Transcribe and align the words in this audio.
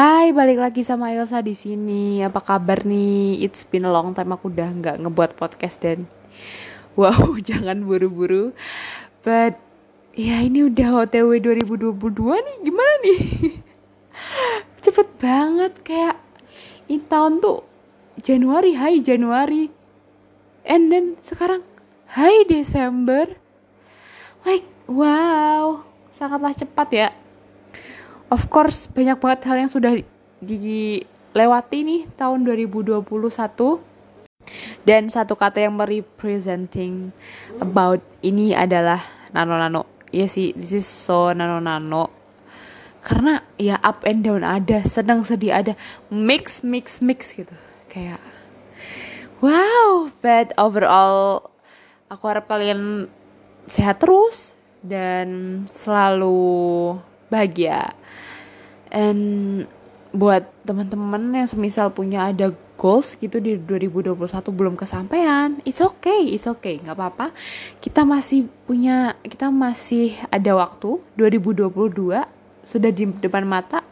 Hai, 0.00 0.32
balik 0.32 0.64
lagi 0.64 0.80
sama 0.80 1.12
Elsa 1.12 1.44
di 1.44 1.52
sini. 1.52 2.24
Apa 2.24 2.40
kabar 2.40 2.88
nih? 2.88 3.36
It's 3.44 3.68
been 3.68 3.84
a 3.84 3.92
long 3.92 4.16
time 4.16 4.32
aku 4.32 4.48
udah 4.48 4.72
nggak 4.72 4.96
ngebuat 4.96 5.36
podcast 5.36 5.84
dan 5.84 6.08
wow, 6.96 7.36
jangan 7.52 7.84
buru-buru. 7.84 8.56
But 9.20 9.60
ya 10.16 10.40
ini 10.40 10.72
udah 10.72 11.04
OTW 11.04 11.44
2022 11.44 12.16
nih. 12.16 12.56
Gimana 12.64 12.94
nih? 13.04 13.20
Cepet 14.88 15.08
banget 15.20 15.76
kayak 15.84 16.16
ini 16.88 17.04
tahun 17.04 17.44
tuh 17.44 17.60
Januari, 18.24 18.80
hai 18.80 19.04
Januari. 19.04 19.68
And 20.64 20.88
then 20.88 21.20
sekarang 21.20 21.60
hai 22.16 22.48
Desember. 22.48 23.36
Like 24.48 24.64
wow, 24.88 25.84
sangatlah 26.16 26.56
cepat 26.56 26.88
ya 26.88 27.19
of 28.30 28.46
course 28.48 28.86
banyak 28.90 29.18
banget 29.18 29.40
hal 29.46 29.56
yang 29.60 29.70
sudah 29.70 29.92
dilewati 30.40 31.78
nih 31.84 32.00
tahun 32.14 32.46
2021 32.46 33.04
dan 34.86 35.12
satu 35.12 35.36
kata 35.36 35.60
yang 35.68 35.76
merepresenting 35.76 37.12
about 37.60 38.00
ini 38.24 38.56
adalah 38.56 38.98
nano 39.34 39.60
nano 39.60 39.82
ya 40.10 40.24
sih 40.26 40.56
this 40.56 40.72
is 40.72 40.86
so 40.88 41.30
nano 41.36 41.60
nano 41.60 42.20
karena 43.00 43.40
ya 43.56 43.80
up 43.80 44.04
and 44.04 44.20
down 44.24 44.44
ada 44.44 44.84
sedang 44.84 45.24
sedih 45.24 45.56
ada. 45.56 45.72
Mix 46.12 46.60
mix 46.60 47.00
mix 47.00 47.32
gitu. 47.32 47.52
Kayak 47.88 48.20
wow 49.40 50.12
but 50.20 50.52
overall. 50.60 51.48
Aku 52.10 52.26
harap 52.28 52.50
kalian 52.50 53.06
sehat 53.70 54.02
terus 54.02 54.58
dan 54.82 55.62
selalu 55.70 56.98
bahagia 57.30 57.94
and 58.94 59.64
buat 60.10 60.50
teman-teman 60.66 61.30
yang 61.30 61.46
semisal 61.46 61.94
punya 61.94 62.34
ada 62.34 62.50
goals 62.74 63.14
gitu 63.14 63.38
di 63.38 63.54
2021 63.54 64.18
belum 64.50 64.74
kesampaian 64.74 65.62
it's 65.62 65.78
okay 65.78 66.26
it's 66.34 66.50
okay 66.50 66.82
nggak 66.82 66.98
apa-apa. 66.98 67.30
Kita 67.78 68.02
masih 68.02 68.50
punya 68.66 69.14
kita 69.22 69.48
masih 69.54 70.18
ada 70.30 70.58
waktu 70.58 70.98
2022 71.14 72.40
sudah 72.66 72.90
di 72.92 73.04
depan 73.08 73.46
mata 73.46 73.82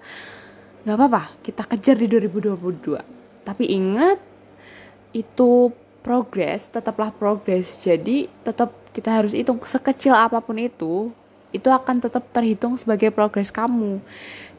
nggak 0.87 0.97
apa-apa 0.97 1.23
kita 1.43 1.63
kejar 1.67 1.97
di 1.99 2.07
2022 2.07 3.45
tapi 3.45 3.65
ingat 3.69 4.23
itu 5.13 5.73
progress 6.01 6.71
tetaplah 6.71 7.11
progress 7.11 7.83
jadi 7.83 8.31
tetap 8.47 8.73
kita 8.95 9.11
harus 9.21 9.35
hitung 9.35 9.59
sekecil 9.61 10.15
apa 10.15 10.39
pun 10.41 10.57
itu 10.57 11.11
itu 11.55 11.69
akan 11.73 12.03
tetap 12.03 12.29
terhitung 12.33 12.77
sebagai 12.77 13.13
progres 13.13 13.49
kamu. 13.49 14.01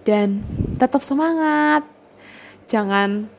Dan 0.01 0.41
tetap 0.79 1.05
semangat. 1.05 1.85
Jangan 2.69 3.29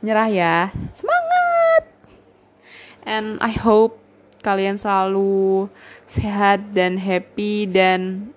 nyerah 0.00 0.28
ya. 0.28 0.56
Semangat! 0.96 1.82
And 3.06 3.38
I 3.38 3.54
hope 3.54 3.98
kalian 4.42 4.78
selalu 4.78 5.66
sehat 6.06 6.70
dan 6.70 6.94
happy 6.98 7.66
dan 7.66 8.30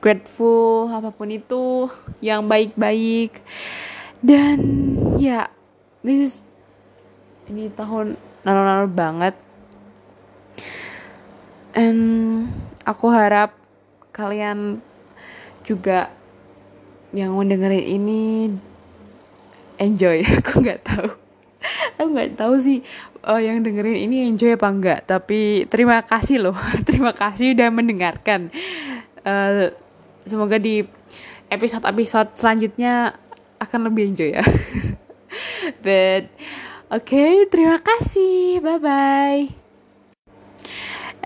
grateful 0.00 0.88
apa 0.88 1.12
pun 1.12 1.28
itu 1.32 1.90
yang 2.24 2.48
baik-baik. 2.48 3.40
Dan 4.24 4.58
ya 5.20 5.52
this 6.00 6.20
is 6.20 6.34
ini 7.50 7.68
tahun 7.72 8.16
nano-nano 8.46 8.88
banget. 8.88 9.34
And 11.76 12.00
aku 12.86 13.10
harap 13.10 13.58
kalian 14.14 14.78
juga 15.66 16.14
yang 17.10 17.34
mendengarin 17.34 17.82
ini 17.82 18.22
enjoy. 19.76 20.22
Aku 20.40 20.62
nggak 20.62 20.80
tahu. 20.86 21.10
Aku 21.98 22.08
nggak 22.14 22.38
tahu 22.38 22.54
sih 22.62 22.86
uh, 23.26 23.42
yang 23.42 23.60
dengerin 23.60 24.06
ini 24.06 24.30
enjoy 24.30 24.54
apa 24.54 24.68
enggak 24.70 25.00
tapi 25.04 25.66
terima 25.66 26.00
kasih 26.06 26.38
loh. 26.38 26.56
Terima 26.88 27.10
kasih 27.10 27.58
udah 27.58 27.68
mendengarkan. 27.74 28.54
Uh, 29.26 29.74
semoga 30.22 30.62
di 30.62 30.86
episode-episode 31.50 32.38
selanjutnya 32.38 33.18
akan 33.58 33.90
lebih 33.90 34.14
enjoy 34.14 34.30
ya. 34.38 34.44
But 35.84 36.30
oke 36.92 37.02
okay, 37.02 37.50
terima 37.50 37.82
kasih. 37.82 38.62
Bye 38.62 38.78
bye 38.78 39.65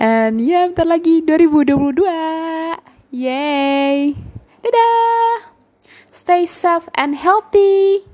And 0.01 0.41
ya 0.41 0.65
bentar 0.73 0.89
lagi 0.89 1.21
2022 1.21 2.09
Yay. 3.13 4.17
Dadah. 4.65 5.53
Stay 6.09 6.49
safe 6.49 6.89
and 6.97 7.13
healthy 7.13 8.09